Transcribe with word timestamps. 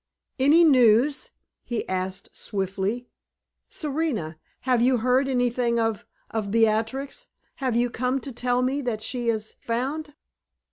"Any 0.39 0.63
news?" 0.63 1.29
he 1.63 1.87
asked, 1.87 2.35
swiftly. 2.35 3.07
"Serena, 3.69 4.39
have 4.61 4.81
you 4.81 4.97
heard 4.97 5.27
anything 5.27 5.79
of 5.79 6.07
of 6.31 6.49
Beatrix? 6.49 7.27
Have 7.57 7.75
you 7.75 7.91
come 7.91 8.19
to 8.21 8.31
tell 8.31 8.63
me 8.63 8.81
that 8.81 9.03
she 9.03 9.29
is 9.29 9.53
found?" 9.61 10.15